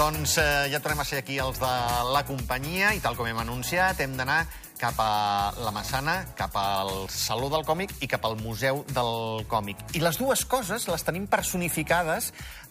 [0.00, 1.70] Doncs eh, ja tornem a ser aquí els de
[2.14, 4.46] la companyia i tal com hem anunciat hem d'anar
[4.80, 9.82] cap a la Massana, cap al Saló del Còmic i cap al Museu del Còmic.
[9.92, 12.30] I les dues coses les tenim personificades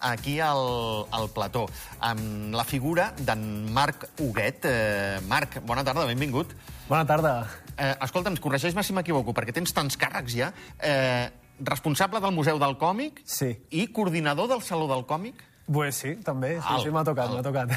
[0.10, 1.68] aquí al, al plató,
[2.02, 3.43] amb la figura d'en
[3.77, 4.66] Marc Huguet.
[4.66, 6.55] Eh, Marc, bona tarda, benvingut.
[6.88, 7.36] Bona tarda.
[7.75, 10.50] Eh, escolta'm, corregeix-me si m'equivoco, perquè tens tants càrrecs ja.
[10.82, 11.30] Eh,
[11.61, 13.54] responsable del Museu del Còmic Sí.
[13.70, 15.46] i coordinador del Saló del Còmic.
[15.72, 16.56] Pues sí, també.
[16.58, 17.36] Sí, Al, sí, m'ha tocat, al.
[17.38, 17.73] m'ha tocat.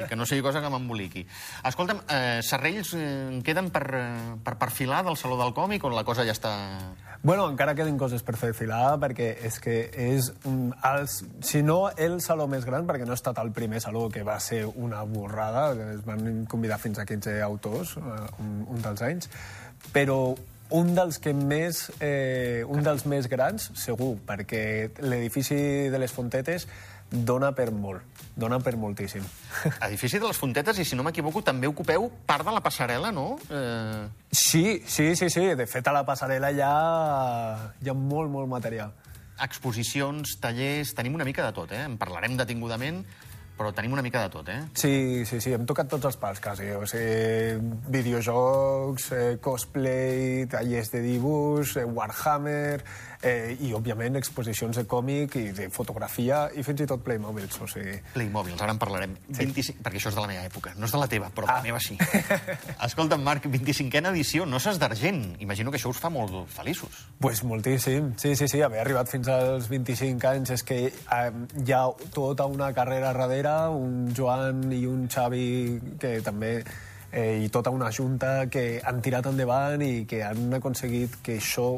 [0.00, 1.26] I que no sigui cosa que m'emboliqui.
[1.68, 3.02] Escolta'm, eh, serrells eh,
[3.34, 6.54] en queden per, eh, per perfilar del Saló del Còmic o la cosa ja està...
[7.24, 9.76] bueno, encara queden coses per fer filar, perquè és que
[10.06, 13.80] és, un, els, si no el saló més gran, perquè no ha estat el primer
[13.80, 18.58] saló que va ser una borrada, es van convidar fins a 15 autors, eh, un,
[18.72, 19.30] un dels anys,
[19.92, 20.34] però
[20.70, 26.66] un dels que més, eh, un dels més grans, segur, perquè l'edifici de les Fontetes
[27.10, 28.02] dona per molt,
[28.34, 29.22] dona per moltíssim.
[29.86, 33.36] Edifici de les Fontetes, i si no m'equivoco, també ocupeu part de la passarel·la, no?
[33.50, 35.44] Eh, Sí, sí, sí, sí.
[35.54, 36.74] De fet, a la passarel·la hi ha,
[37.84, 38.92] hi ha molt, molt material.
[39.44, 40.92] exposicions, tallers...
[40.94, 41.82] Tenim una mica de tot, eh?
[41.84, 43.00] En parlarem detingudament,
[43.58, 44.60] però tenim una mica de tot, eh?
[44.74, 46.70] Sí, sí, sí, hem tocat tots els pals, quasi.
[46.74, 47.58] O sigui,
[47.94, 52.82] videojocs, eh, cosplay, tallers de dibuix, eh, Warhammer,
[53.22, 57.68] eh, i, òbviament, exposicions de còmic i de fotografia, i fins i tot Playmobils, o
[57.70, 57.94] sigui...
[58.12, 59.14] Playmobil, ara en parlarem.
[59.30, 59.38] Sí.
[59.46, 61.52] 25, perquè això és de la meva època, no és de la teva, però de
[61.54, 61.56] Ah.
[61.56, 61.96] la meva sí.
[62.88, 65.36] Escolta'm, Marc, 25a edició, no s'has d'argent.
[65.40, 67.06] Imagino que això us fa molt feliços.
[67.20, 71.30] Pues moltíssim, sí, sí, sí, haver arribat fins als 25 anys és que eh,
[71.64, 75.46] hi ha tota una carrera darrere, un Joan i un Xavi
[76.00, 76.56] que també
[77.12, 81.68] eh, i tota una junta que han tirat endavant i que han aconseguit que això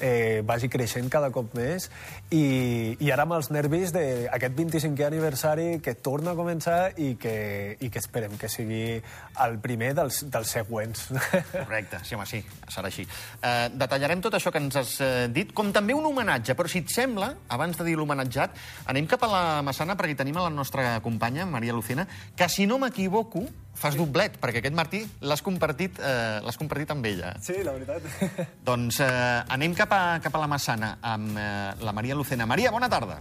[0.00, 1.88] eh, vagi creixent cada cop més
[2.30, 7.76] i, i ara amb els nervis d'aquest 25è aniversari que torna a començar i que,
[7.80, 8.98] i que esperem que sigui
[9.44, 11.08] el primer dels, dels següents.
[11.52, 13.06] Correcte, sí, home, sí, serà així.
[13.42, 16.82] Eh, detallarem tot això que ens has eh, dit, com també un homenatge, però si
[16.84, 18.58] et sembla, abans de dir l'homenatjat,
[18.92, 22.06] anem cap a la Massana perquè tenim a la nostra companya, Maria Lucena,
[22.36, 23.46] que si no m'equivoco,
[23.78, 27.34] fas doblet, perquè aquest Martí l'has compartit, eh, l'has compartit amb ella.
[27.42, 28.48] Sí, la veritat.
[28.68, 29.10] Doncs eh,
[29.54, 31.52] anem cap a, cap a la Massana amb eh,
[31.84, 32.46] la Maria Lucena.
[32.46, 33.20] Maria, bona tarda.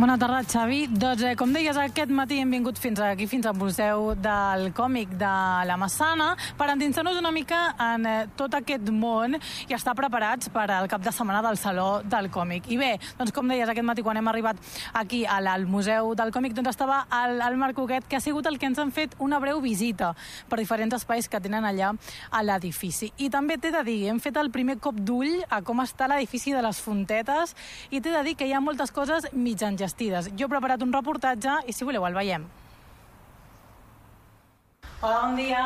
[0.00, 0.86] Bona tarda, Xavi.
[0.88, 5.10] Doncs, eh, com deies, aquest matí hem vingut fins aquí, fins al Museu del Còmic
[5.20, 5.32] de
[5.68, 10.70] la Massana, per endinsar-nos una mica en eh, tot aquest món i estar preparats per
[10.70, 12.70] al cap de setmana del Saló del Còmic.
[12.72, 12.88] I bé,
[13.18, 14.56] doncs, com deies, aquest matí, quan hem arribat
[14.94, 18.48] aquí al, al Museu del Còmic, doncs estava el, el Marc Huguet, que ha sigut
[18.48, 20.14] el que ens han fet una breu visita
[20.48, 21.92] per diferents espais que tenen allà
[22.30, 23.12] a l'edifici.
[23.18, 26.56] I també t'he de dir, hem fet el primer cop d'ull a com està l'edifici
[26.56, 27.52] de les Fontetes
[27.90, 30.30] i t'he de dir que hi ha moltes coses mig engestides.
[30.38, 32.46] Jo he preparat un reportatge i, si voleu, el veiem.
[35.00, 35.62] Hola, bon dia.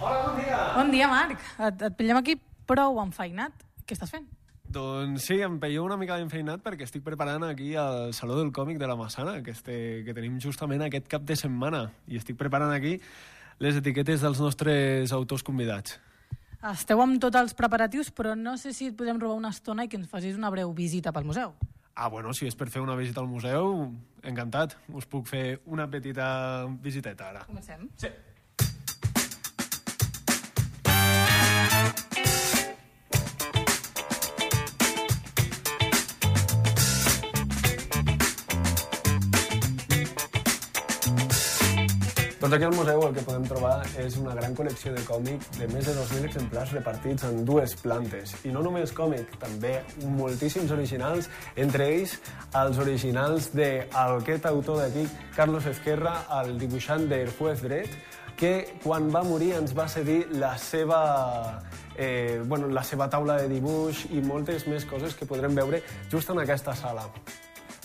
[0.00, 0.58] Hola, bon dia.
[0.76, 1.40] Bon dia, Marc.
[1.58, 3.52] Et, et pillem aquí prou enfeinat.
[3.86, 4.26] Què estàs fent?
[4.66, 8.80] Doncs sí, em peieu una mica d'enfeinat perquè estic preparant aquí el Saló del Còmic
[8.82, 12.74] de la Massana, que, este, que tenim justament aquest cap de setmana, i estic preparant
[12.74, 12.98] aquí
[13.62, 16.00] les etiquetes dels nostres autors convidats.
[16.66, 19.88] Esteu amb tots els preparatius, però no sé si et podem robar una estona i
[19.88, 21.54] que ens facis una breu visita pel museu.
[21.96, 23.70] Ah, bueno, si és per fer una visita al museu,
[24.28, 24.74] encantat.
[24.92, 26.26] Us puc fer una petita
[26.84, 27.44] visiteta ara.
[27.48, 27.86] Comencem.
[27.96, 28.10] Sí.
[42.36, 45.68] Doncs aquí al museu el que podem trobar és una gran col·lecció de còmic de
[45.70, 48.34] més de 2.000 exemplars repartits en dues plantes.
[48.44, 49.78] I no només còmic, també
[50.18, 52.18] moltíssims originals, entre ells
[52.60, 57.96] els originals d'aquest autor d'aquí, Carlos Ezquerra, el dibuixant del Juez Dret,
[58.36, 58.52] que
[58.84, 61.00] quan va morir ens va cedir la seva,
[61.96, 65.80] eh, bueno, la seva taula de dibuix i moltes més coses que podrem veure
[66.12, 67.08] just en aquesta sala.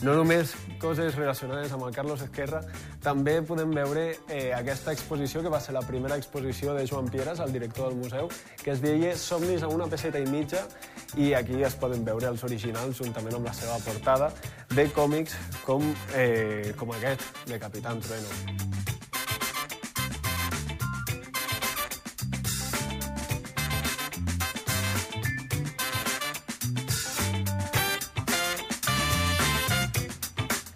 [0.02, 2.64] No només coses relacionades amb el Carlos Ezquerra,
[3.06, 7.40] també podem veure eh, aquesta exposició, que va ser la primera exposició de Joan Pieras,
[7.40, 8.32] el director del museu,
[8.64, 10.66] que es deia Somnis a una peseta i mitja,
[11.22, 14.34] i aquí es poden veure els originals, juntament amb la seva portada,
[14.74, 15.38] de còmics
[15.68, 15.86] com,
[16.18, 18.71] eh, com aquest, de Capitán Trueno.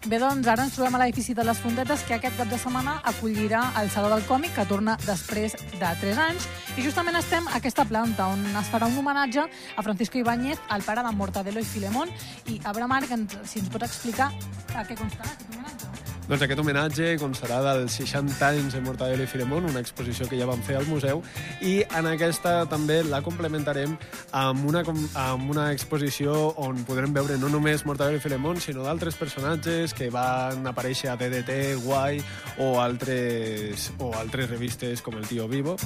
[0.06, 3.00] Bé, doncs ara ens trobem a l'edifici de les Fontetes, que aquest cap de setmana
[3.10, 6.46] acollirà el Saló del Còmic, que torna després de 3 anys.
[6.78, 10.86] I justament estem a aquesta planta, on es farà un homenatge a Francisco Ibáñez, el
[10.86, 12.14] pare de Mortadelo i Filemón.
[12.46, 13.18] I a veure, Marc,
[13.50, 14.30] si ens pot explicar
[14.76, 15.95] a què constarà aquest homenatge.
[16.26, 20.48] Doncs aquest homenatge constarà dels 60 anys de Mortadelo i Filemón, una exposició que ja
[20.50, 21.22] vam fer al museu,
[21.62, 23.94] i en aquesta també la complementarem
[24.34, 24.82] amb una,
[25.22, 26.34] amb una exposició
[26.66, 31.20] on podrem veure no només Mortadelo i Filemón, sinó d'altres personatges que van aparèixer a
[31.22, 32.18] DDT, Guai
[32.58, 35.78] o altres, o altres revistes com El Tío Vivo.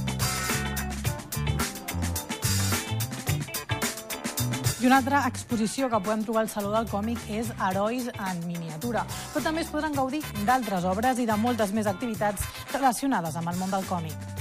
[4.79, 9.03] I una altra exposició que podem trobar al Saló del Còmic és Herois en miniatura.
[9.33, 13.59] Però també es podran gaudir d'altres obres i de moltes més activitats relacionades amb el
[13.59, 14.38] món del còmic.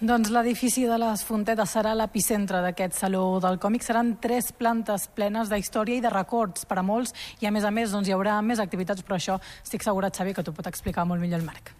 [0.00, 3.82] Doncs l'edifici de les Fontetes serà l'epicentre d'aquest Saló del Còmic.
[3.84, 7.12] Seran tres plantes plenes d'història i de records per a molts
[7.42, 10.32] i, a més a més, doncs, hi haurà més activitats, però això estic segura, Xavi,
[10.32, 11.74] que t'ho pot explicar molt millor el Marc.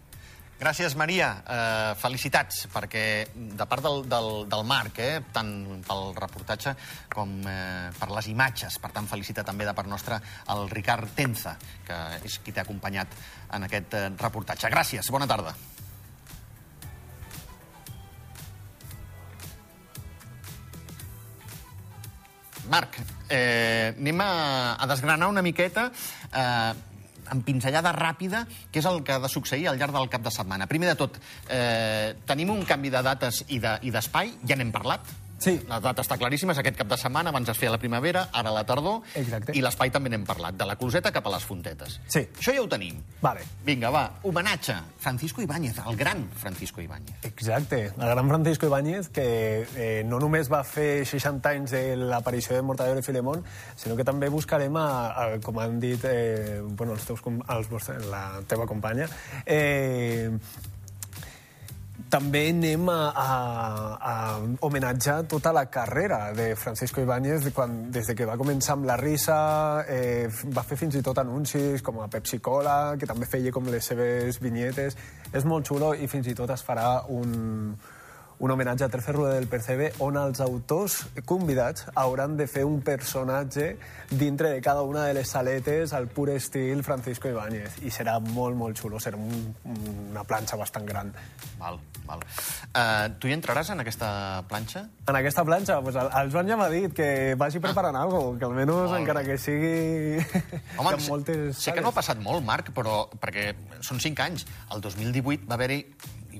[0.60, 1.30] Gràcies, Maria.
[1.40, 5.56] Uh, felicitats, perquè de part del, del, del Marc, eh, tant
[5.88, 6.76] pel reportatge
[7.08, 10.20] com eh, per les imatges, per tant, felicita també de part nostra
[10.52, 11.56] el Ricard Tenza,
[11.88, 13.16] que és qui t'ha acompanyat
[13.56, 14.68] en aquest eh, reportatge.
[14.68, 15.56] Gràcies, bona tarda.
[22.70, 22.96] Marc,
[23.28, 24.30] eh, anem a,
[24.78, 26.72] a desgranar una miqueta eh,
[27.30, 30.30] amb pinzellada ràpida, què és el que ha de succeir al llarg del cap de
[30.34, 30.66] setmana.
[30.70, 31.18] Primer de tot,
[31.50, 35.06] eh, tenim un canvi de dates i de- i d'espai, ja n'hem parlat.
[35.40, 35.56] Sí.
[35.68, 38.52] La data està claríssima, és aquest cap de setmana, abans es feia la primavera, ara
[38.52, 39.00] la tardor.
[39.16, 39.54] Exacte.
[39.56, 41.96] I l'espai també n'hem parlat, de la closeta cap a les fontetes.
[42.12, 42.26] Sí.
[42.36, 43.00] Això ja ho tenim.
[43.24, 43.46] Vale.
[43.64, 44.76] Vinga, va, homenatge.
[45.00, 47.24] Francisco Ibáñez, el gran Francisco Ibáñez.
[47.24, 52.56] Exacte, el gran Francisco Ibáñez, que eh, no només va fer 60 anys de l'aparició
[52.56, 53.44] de Mortadelo i Filemón,
[53.80, 58.24] sinó que també buscarem, a, a, com han dit eh, bueno, els teus, els, la
[58.48, 59.08] teva companya,
[59.46, 60.28] eh,
[62.10, 63.28] també anem a, a,
[64.10, 64.14] a
[64.66, 68.96] homenatjar tota la carrera de Francisco Ibáñez quan, des de que va començar amb la
[68.98, 69.38] risa,
[69.88, 73.70] eh, va fer fins i tot anuncis com a Pepsi Cola, que també feia com
[73.70, 74.98] les seves vinyetes.
[75.32, 77.76] És molt xulo i fins i tot es farà un,
[78.40, 80.96] un homenatge a Tercer Rueda del Percebe on els autors
[81.28, 83.74] convidats hauran de fer un personatge
[84.08, 88.56] dintre de cada una de les saletes al pur estil Francisco Ibáñez i serà molt,
[88.56, 91.12] molt xulo, serà un, una planxa bastant gran.
[91.60, 91.76] Val,
[92.08, 92.24] val.
[92.72, 94.08] Uh, tu hi entraràs en aquesta
[94.48, 94.86] planxa?
[95.04, 98.06] En aquesta planxa, pues, el, el Joan ja m'ha dit que vagi preparant ah.
[98.06, 99.74] alguna cosa, que almenys, Molt encara que sigui...
[100.80, 103.50] Home, ha moltes sé que no ha passat molt, Marc, però perquè
[103.84, 104.48] són cinc anys.
[104.72, 105.82] El 2018 va haver-hi,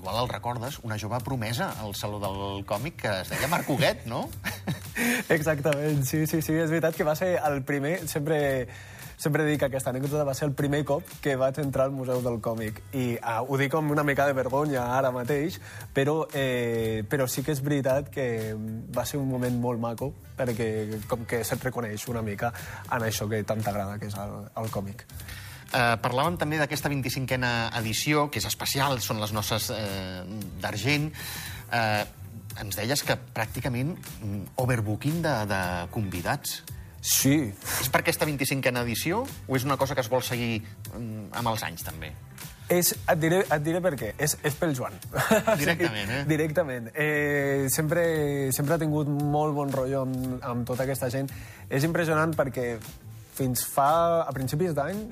[0.01, 4.07] igual el recordes, una jove promesa al Saló del Còmic que es deia Marc Huguet,
[4.09, 4.29] no?
[5.29, 8.39] Exactament, sí, sí, sí, és veritat que va ser el primer, sempre,
[9.21, 12.23] sempre dic que aquesta anècdota va ser el primer cop que vaig entrar al Museu
[12.25, 15.61] del Còmic i uh, ho dic amb una mica de vergonya ara mateix,
[15.93, 18.27] però, eh, però sí que és veritat que
[18.97, 22.55] va ser un moment molt maco perquè com que se't reconeix una mica
[22.89, 25.05] en això que tant t'agrada, que és el, el còmic.
[25.71, 30.25] Eh, parlàvem també d'aquesta 25a edició, que és especial, són les noces eh,
[30.63, 31.11] d'argent.
[31.71, 32.03] Eh,
[32.61, 35.61] ens deies que pràcticament mm, overbooking de, de
[35.95, 36.61] convidats.
[37.01, 37.33] Sí,
[37.81, 41.53] És per aquesta 25a edició o és una cosa que es vol seguir mm, amb
[41.55, 42.11] els anys, també?
[42.71, 44.13] És, et, diré, et diré per què.
[44.19, 44.99] És, és pel Joan.
[45.63, 46.21] Directament, eh?
[46.29, 46.91] Directament.
[46.95, 48.05] Eh, sempre,
[48.55, 51.31] sempre ha tingut molt bon rotllo amb, amb tota aquesta gent.
[51.71, 52.75] És impressionant perquè
[53.39, 53.91] fins fa...
[54.27, 55.03] a principis d'any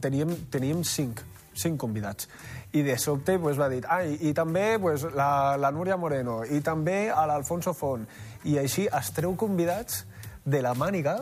[0.00, 1.22] teníem, teníem cinc,
[1.54, 2.28] cinc convidats.
[2.74, 6.60] I de sobte pues, va dir, ai, i també pues, la, la Núria Moreno, i
[6.64, 8.06] també a l'Alfonso Font.
[8.50, 10.04] I així es treu convidats
[10.44, 11.20] de la màniga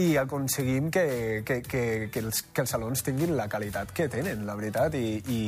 [0.00, 1.82] i aconseguim que, que, que,
[2.12, 5.42] que, els, que els salons tinguin la qualitat que tenen, la veritat, i, i,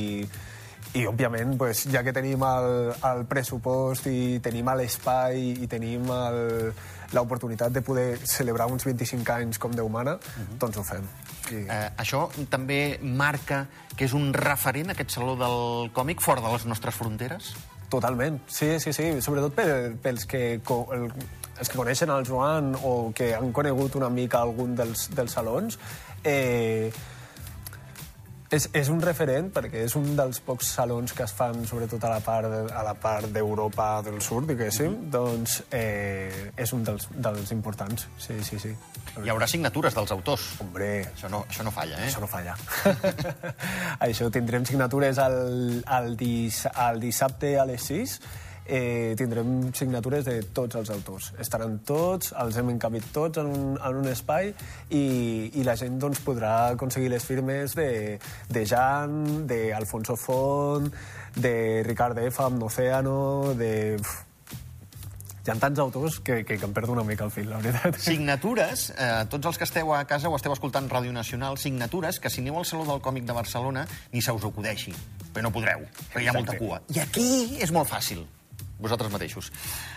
[0.95, 6.07] i òbviament, pues, ja que tenim el, el pressupost i tenim l'espai i tenim
[7.15, 10.17] l'oportunitat de poder celebrar uns 25 anys com Déu mana,
[10.61, 11.09] doncs ho fem.
[11.51, 11.65] I...
[11.67, 13.65] Eh, això també marca
[13.97, 17.51] que és un referent, aquest Saló del Còmic, fora de les nostres fronteres?
[17.91, 19.09] Totalment, sí, sí, sí.
[19.23, 19.67] Sobretot per,
[20.03, 21.09] pels que, el,
[21.59, 25.79] els que coneixen el Joan o que han conegut una mica algun dels, dels salons,
[26.23, 26.91] eh,
[28.51, 32.11] és, és un referent perquè és un dels pocs salons que es fan sobretot a
[32.11, 35.11] la part, de- a la part d'Europa del sud, diguéssim, mm -hmm.
[35.11, 38.75] doncs eh, és un dels, dels importants, sí, sí, sí.
[39.25, 40.61] Hi haurà signatures dels autors.
[40.61, 42.09] Hombre, Això no, això no falla, eh?
[42.09, 42.57] això no falla.
[44.01, 48.21] Això tindrem signatures el, el, dis, el dissabte a les 6
[48.67, 51.33] eh, tindrem signatures de tots els autors.
[51.41, 54.53] Estaran tots, els hem encabit tots en un, en un espai
[54.91, 55.05] i,
[55.55, 58.19] i la gent doncs, podrà aconseguir les firmes de,
[58.51, 60.91] de Jan, d'Alfonso Font,
[61.37, 63.75] de Ricard Efa amb Océano, de...
[64.01, 64.23] Uf,
[65.45, 67.99] hi ha tants autors que, que, que em perdo una mica el fil, la veritat.
[68.01, 72.33] Signatures, eh, tots els que esteu a casa o esteu escoltant Ràdio Nacional, signatures que
[72.33, 74.95] si aneu al Saló del Còmic de Barcelona ni se us acudeixi,
[75.35, 76.81] però no podreu, perquè hi ha molta cua.
[76.97, 77.29] I aquí
[77.61, 78.25] és molt fàcil,
[78.79, 79.51] vosaltres mateixos.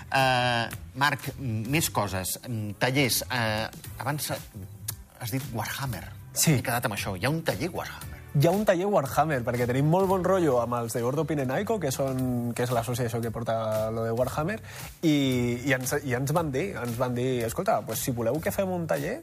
[0.08, 0.68] Uh,
[1.00, 2.38] Marc, més coses.
[2.80, 3.24] Tallers.
[3.28, 3.68] Uh,
[4.04, 4.40] abans eh,
[5.20, 6.06] has dit Warhammer.
[6.38, 6.58] Sí.
[6.58, 7.16] He quedat amb això.
[7.18, 8.22] Hi ha un taller Warhammer.
[8.38, 11.80] Hi ha un taller Warhammer, perquè tenim molt bon rotllo amb els de Gordo Pinenaiko,
[11.82, 14.60] que, són, que és l'associació que porta lo de Warhammer,
[15.02, 15.16] i,
[15.66, 18.70] i, ens, i ens van dir, ens van dir, escolta, pues, si voleu que fem
[18.70, 19.16] un taller,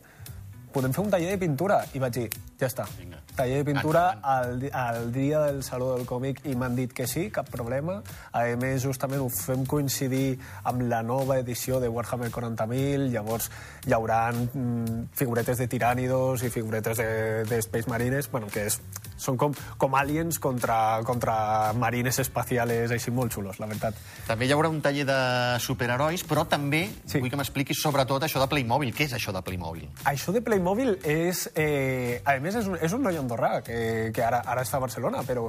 [0.74, 1.78] podem fer un taller de pintura.
[1.94, 2.26] I vaig dir,
[2.60, 3.20] ja està, Vinga.
[3.36, 7.28] taller de pintura al, al dia del Saló del Còmic i m'han dit que sí,
[7.34, 8.00] cap problema.
[8.34, 13.50] A més, justament ho fem coincidir amb la nova edició de Warhammer 40.000, llavors
[13.86, 17.08] hi haurà mm, figuretes de tirànidos i figuretes de,
[17.48, 18.80] de Space Marines, bueno, que és,
[19.16, 23.94] són com, com aliens contra, contra marines espaciales així molt xulos, la veritat.
[24.26, 25.18] També hi haurà un taller de
[25.61, 27.21] superherois, però també Sí.
[27.21, 28.94] vull que m'expliquis sobretot això de Playmobil.
[28.94, 29.88] Què és això de Playmobil?
[30.04, 31.50] Això de Playmobil és...
[31.54, 34.85] Eh, a més, és un, és un noi andorrà, que, que ara, ara està a
[34.85, 35.49] Barcelona, però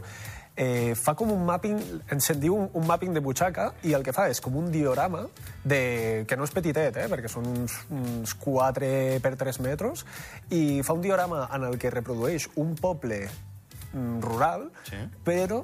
[0.56, 1.80] eh, fa com un mapping,
[2.12, 4.72] ens en diu un, un mapping de butxaca, i el que fa és com un
[4.72, 5.26] diorama,
[5.64, 10.06] de, que no és petitet, eh, perquè són uns, uns 4 per 3 metres,
[10.52, 13.26] i fa un diorama en el que reprodueix un poble
[14.22, 15.02] rural, Sí.
[15.24, 15.64] però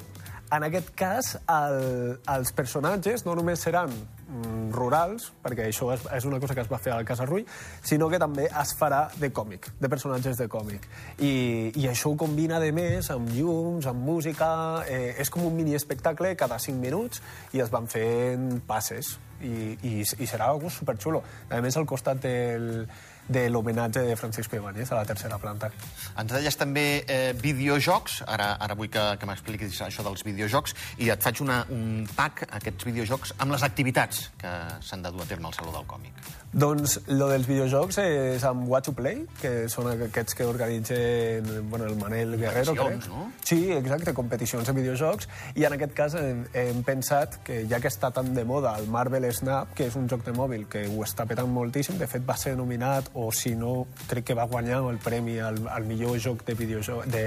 [0.51, 6.25] en aquest cas el, els personatges no només seran mm, rurals, perquè això és, és
[6.27, 7.45] una cosa que es va fer al Casa Rull,
[7.88, 10.89] sinó que també es farà de còmic, de personatges de còmic.
[11.23, 14.50] I, i això ho combina, de més, amb llums, amb música...
[14.91, 17.21] Eh, és com un mini espectacle cada 5 minuts
[17.55, 19.15] i es van fent passes.
[19.41, 21.23] I, i, i serà algo superxulo.
[21.50, 22.83] A més, al costat del,
[23.27, 25.71] de l'homenatge de Francisco Ibáñez a la tercera planta.
[26.19, 31.11] Ens deies també eh, videojocs, ara, ara vull que, que m'expliquis això dels videojocs, i
[31.13, 35.29] et faig una, un pack, aquests videojocs, amb les activitats que s'han de dur a
[35.29, 36.40] terme al Saló del Còmic.
[36.51, 41.86] Doncs lo dels videojocs és amb Watch to Play, que són aquests que organitzen bueno,
[41.88, 43.08] el Manel Guerrero, crec.
[43.08, 43.29] no?
[43.48, 45.29] Sí, exacte, competicions de videojocs.
[45.55, 48.91] I en aquest cas hem, hem pensat que ja que està tan de moda el
[48.91, 52.27] Marvel Snap, que és un joc de mòbil que ho està petant moltíssim, de fet
[52.27, 56.20] va ser nominat, o si no, crec que va guanyar el premi al, al millor
[56.20, 57.25] joc de, videojoc, de,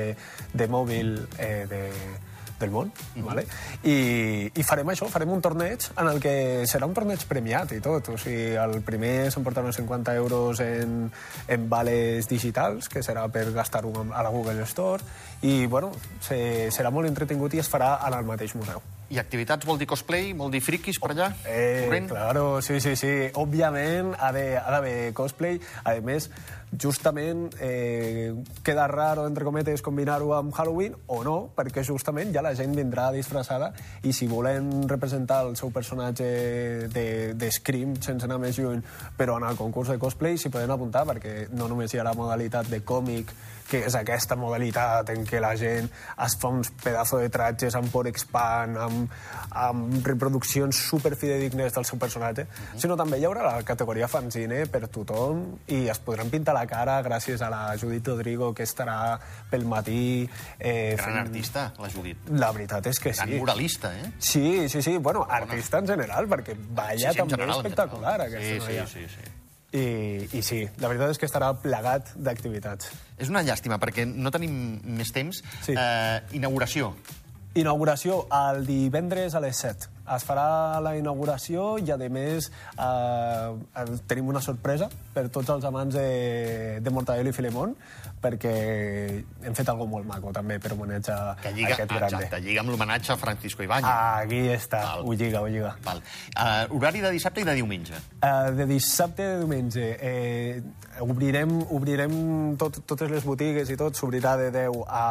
[0.52, 1.82] de mòbil eh, de,
[2.60, 2.90] del món,
[3.24, 3.44] vale?
[3.82, 6.34] I, i farem això, farem un torneig en el que
[6.70, 11.08] serà un torneig premiat i tot, o sigui, el primer s'emportarà uns 50 euros en,
[11.48, 15.02] en vales digitals, que serà per gastar-ho a la Google Store,
[15.42, 15.92] i, bueno,
[16.24, 18.82] se, serà molt entretingut i es farà en el mateix museu.
[19.14, 21.28] I activitats vol dir cosplay, vol dir friquis per allà?
[21.46, 22.08] Eh, Corrent?
[22.10, 23.12] claro, sí, sí, sí.
[23.38, 25.60] Òbviament ha de- ha d'haver cosplay.
[25.84, 26.28] A més,
[26.76, 32.54] justament eh, queda raro, entre cometes, combinar-ho amb Halloween o no, perquè justament ja la
[32.58, 36.24] gent vindrà disfressada i si volen representar el seu personatge
[36.90, 38.82] de, de Scream sense anar més lluny,
[39.16, 42.14] però en el concurs de cosplay s'hi poden apuntar perquè no només hi ha la
[42.18, 43.30] modalitat de còmic,
[43.68, 45.88] que és aquesta modalitat en què la gent
[46.26, 49.14] es fa uns pedazos de tratges amb por expand, amb,
[49.50, 52.46] amb reproduccions superfidedignes del seu personatge,
[52.80, 57.00] sinó també hi haurà la categoria fanzine per tothom i es podran pintar la cara
[57.06, 59.18] gràcies a la Judit Rodrigo, que estarà
[59.50, 60.28] pel matí...
[60.58, 62.28] Eh, Gran artista, la Judit.
[62.34, 63.38] La veritat és que Gran sí.
[63.40, 64.12] muralista, eh?
[64.18, 64.98] Sí, sí, sí.
[64.98, 68.86] Bueno, artista en general, perquè balla Sí, sí, també general, en espectacular, aquesta sí, noia.
[68.86, 69.43] Sí, sí, sí.
[69.74, 72.92] I, I sí, la veritat és que estarà plegat d'activitats.
[73.18, 74.54] És una llàstima, perquè no tenim
[74.98, 75.42] més temps.
[75.66, 75.74] Sí.
[75.74, 76.92] Eh, inauguració.
[77.58, 79.90] Inauguració el divendres a les 7.
[80.04, 85.94] Es farà la inauguració i, a més, eh, tenim una sorpresa per tots els amants
[85.96, 87.72] de, de Mortadelo i Filemón,
[88.24, 88.52] perquè
[89.44, 92.20] hem fet alguna molt maco, també, per homenatjar Que lliga, aquest grande.
[92.24, 93.88] exacte, lliga amb l'homenatge a Francisco Ibáñez.
[94.24, 95.04] Aquí està, Val.
[95.04, 95.74] ho lliga, ho lliga.
[95.84, 96.00] Val.
[96.34, 98.00] Uh, horari de dissabte i de diumenge.
[98.20, 100.62] Uh, de dissabte a diumenge eh,
[101.04, 102.14] obrirem, obrirem
[102.60, 105.04] tot, totes les botigues i tot s'obrirà de 10 a,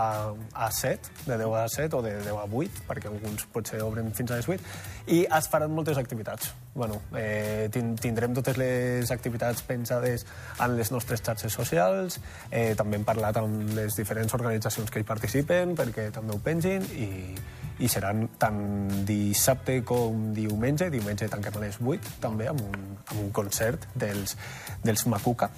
[0.54, 4.12] a 7, de 10 a 7 o de 10 a 8, perquè alguns potser obren
[4.16, 4.74] fins a les 8,
[5.08, 6.54] i es faran moltes activitats.
[6.74, 10.26] Bueno, eh, tin- tindrem totes les activitats pensades
[10.60, 12.20] en les nostres xarxes socials,
[12.52, 16.84] eh, també hem parlat amb les diferents organitzacions que hi participen perquè també ho pengin
[16.98, 17.36] i,
[17.84, 20.90] i seran tant dissabte com diumenge.
[20.94, 24.38] Diumenge tanquem a les 8, també, amb un, amb un concert dels,
[24.84, 25.50] dels Macuca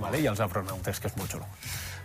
[0.00, 0.20] vale?
[0.20, 1.46] i els afronautes, que és molt xulo.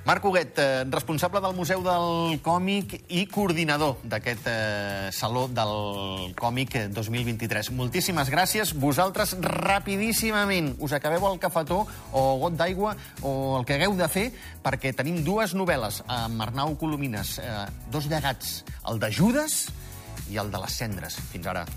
[0.04, 6.74] Marc Huguet, eh, responsable del Museu del Còmic i coordinador d'aquest eh, Saló del Còmic
[6.90, 7.70] 2023.
[7.78, 8.74] Moltíssimes gràcies.
[8.74, 14.28] Vosaltres, rapidíssimament, us acabeu el cafetó o got d'aigua o el que hagueu de fer
[14.66, 19.68] perquè tenim dues novel·les amb Arnau Colomines, eh, dos llegats, el de Judes
[20.32, 21.22] i el de les cendres.
[21.30, 21.68] Fins ara.